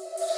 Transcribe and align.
you 0.00 0.28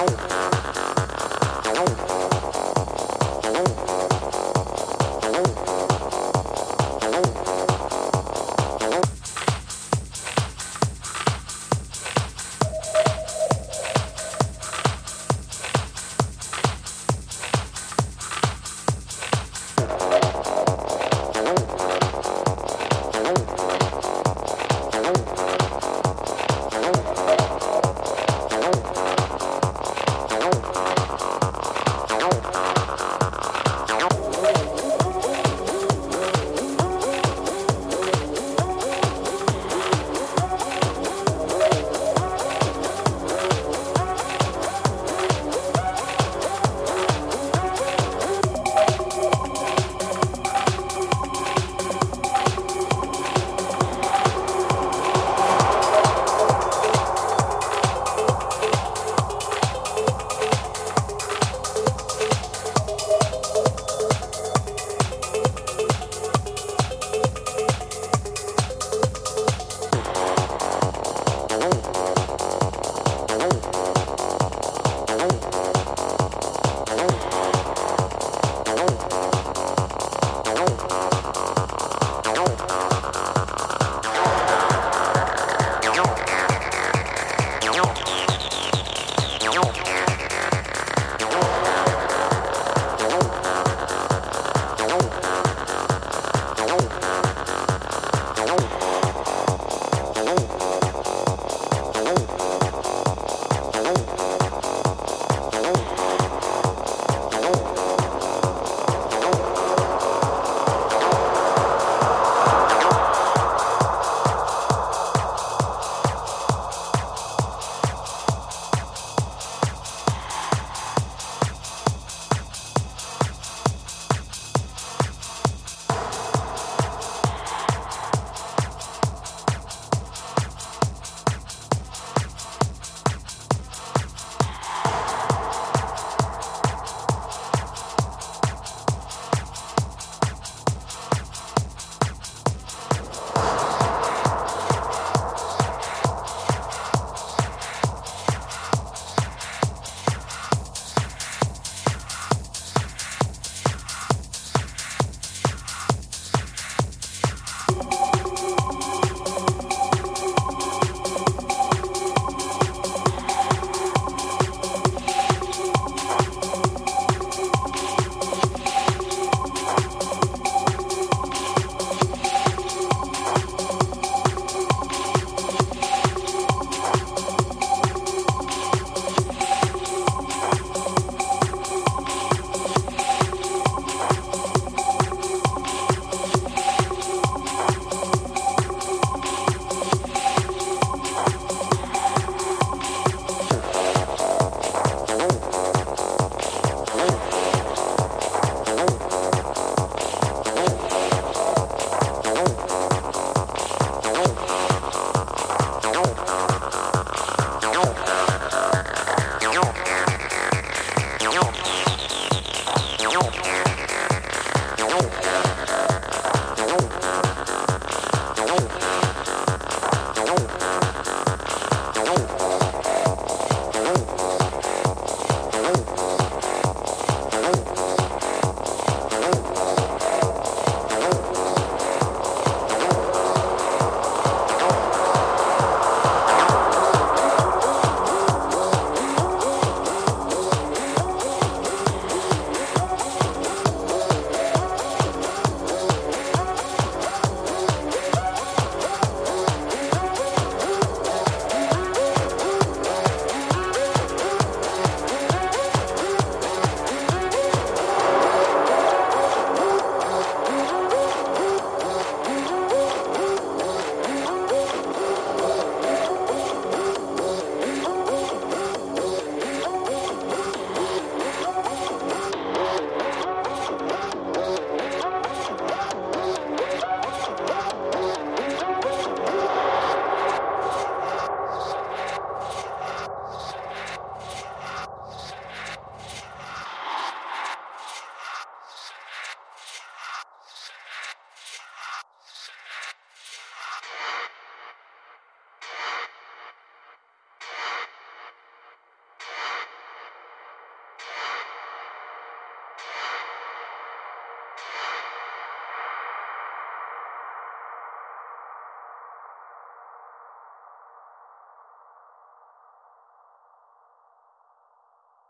Oh. 0.00 0.37